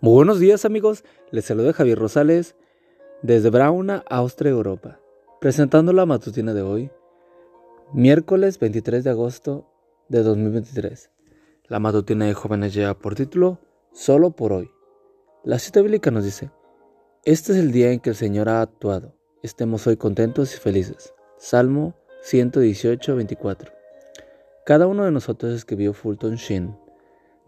[0.00, 1.02] Muy buenos días amigos,
[1.32, 2.54] les saluda Javier Rosales
[3.22, 5.00] desde Brauna, Austria, Europa,
[5.40, 6.92] presentando la matutina de hoy,
[7.92, 9.68] miércoles 23 de agosto
[10.08, 11.10] de 2023.
[11.66, 13.58] La matutina de jóvenes lleva por título
[13.92, 14.70] Solo por hoy.
[15.42, 16.52] La cita bíblica nos dice,
[17.24, 21.12] Este es el día en que el Señor ha actuado, estemos hoy contentos y felices.
[21.38, 23.72] Salmo 118, 24.
[24.64, 26.78] Cada uno de nosotros escribió Fulton Sheen.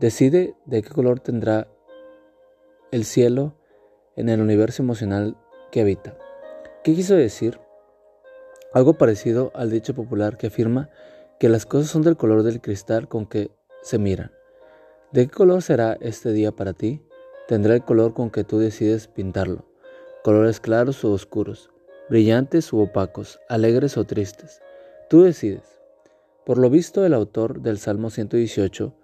[0.01, 1.69] Decide de qué color tendrá
[2.93, 3.55] el cielo
[4.17, 5.37] en el universo emocional
[5.71, 6.17] que habita.
[6.83, 7.61] ¿Qué quiso decir?
[8.73, 10.91] Algo parecido al dicho popular que afirma
[11.39, 13.51] que las cosas son del color del cristal con que
[13.83, 14.33] se miran.
[15.13, 17.03] ¿De qué color será este día para ti?
[17.49, 19.65] Tendrá el color con que tú decides pintarlo.
[20.23, 21.71] Colores claros o oscuros,
[22.09, 24.61] brillantes u opacos, alegres o tristes.
[25.09, 25.80] Tú decides.
[26.45, 28.95] Por lo visto, el autor del Salmo 118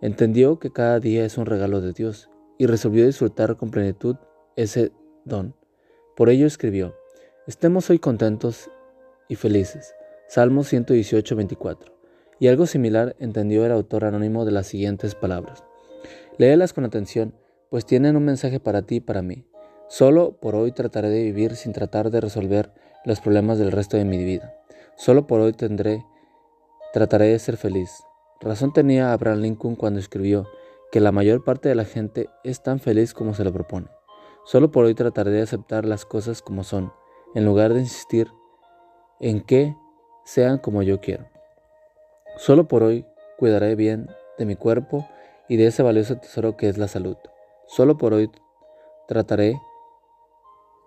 [0.00, 4.16] entendió que cada día es un regalo de Dios y resolvió disfrutar con plenitud
[4.56, 4.92] ese
[5.24, 5.54] don.
[6.16, 6.94] Por ello escribió,
[7.46, 8.70] Estemos hoy contentos
[9.28, 9.94] y felices.
[10.26, 11.94] Salmo 118, 24.
[12.40, 15.64] Y algo similar entendió el autor anónimo de las siguientes palabras.
[16.36, 17.34] Léelas con atención,
[17.70, 19.46] pues tienen un mensaje para ti y para mí.
[19.88, 22.70] Solo por hoy trataré de vivir sin tratar de resolver
[23.04, 24.54] los problemas del resto de mi vida.
[24.96, 26.04] Solo por hoy tendré,
[26.92, 27.90] trataré de ser feliz.
[28.40, 30.46] Razón tenía Abraham Lincoln cuando escribió,
[30.90, 33.88] que la mayor parte de la gente es tan feliz como se lo propone.
[34.44, 36.92] Solo por hoy trataré de aceptar las cosas como son,
[37.34, 38.32] en lugar de insistir
[39.20, 39.76] en que
[40.24, 41.26] sean como yo quiero.
[42.36, 44.08] Solo por hoy cuidaré bien
[44.38, 45.06] de mi cuerpo
[45.48, 47.16] y de ese valioso tesoro que es la salud.
[47.66, 48.30] Solo por hoy
[49.06, 49.60] trataré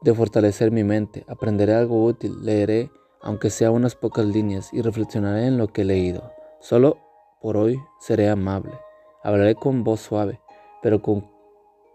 [0.02, 2.89] de fortalecer mi mente, aprenderé algo útil, leeré
[3.21, 6.31] aunque sea unas pocas líneas y reflexionaré en lo que he leído.
[6.59, 6.97] Solo
[7.39, 8.73] por hoy seré amable.
[9.23, 10.41] Hablaré con voz suave,
[10.81, 11.30] pero con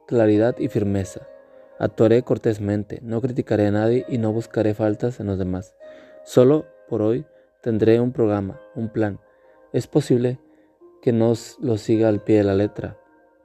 [0.06, 1.26] claridad y firmeza.
[1.78, 5.74] Actuaré cortésmente, no criticaré a nadie y no buscaré faltas en los demás.
[6.24, 7.26] Solo por hoy
[7.62, 9.20] tendré un programa, un plan.
[9.72, 10.38] Es posible
[11.02, 12.96] que no lo siga al pie de la letra,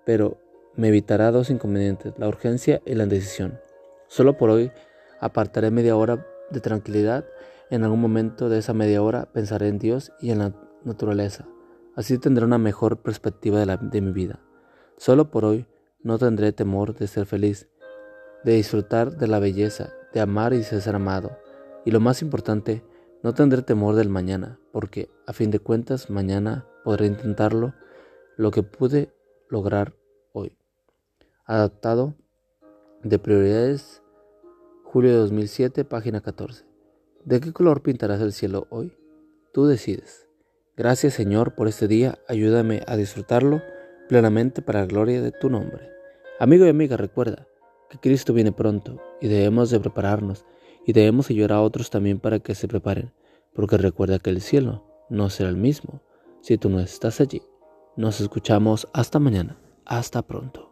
[0.06, 0.38] pero
[0.76, 3.60] me evitará dos inconvenientes, la urgencia y la indecisión.
[4.08, 4.72] Solo por hoy
[5.20, 7.26] apartaré media hora de tranquilidad.
[7.70, 10.54] En algún momento de esa media hora pensaré en Dios y en la
[10.84, 11.48] naturaleza.
[11.96, 14.40] Así tendré una mejor perspectiva de, de mi vida.
[14.98, 15.68] Solo por hoy
[16.04, 17.70] no tendré temor de ser feliz,
[18.44, 21.38] de disfrutar de la belleza, de amar y ser amado.
[21.86, 22.84] Y lo más importante,
[23.24, 27.74] no tendré temor del mañana, porque a fin de cuentas mañana podré intentarlo
[28.38, 29.14] lo que pude
[29.50, 29.94] lograr
[30.34, 30.58] hoy.
[31.46, 32.16] Adaptado
[33.04, 34.02] de prioridades,
[34.84, 36.66] julio de 2007, página 14.
[37.26, 38.98] ¿De qué color pintarás el cielo hoy?
[39.54, 40.31] Tú decides.
[40.82, 43.62] Gracias Señor por este día, ayúdame a disfrutarlo
[44.10, 45.92] plenamente para la gloria de tu nombre.
[46.40, 47.48] Amigo y amiga, recuerda
[47.92, 50.44] que Cristo viene pronto y debemos de prepararnos
[50.84, 53.14] y debemos ayudar a otros también para que se preparen,
[53.54, 56.02] porque recuerda que el cielo no será el mismo
[56.42, 57.44] si tú no estás allí.
[57.96, 59.60] Nos escuchamos hasta mañana.
[59.86, 60.71] Hasta pronto.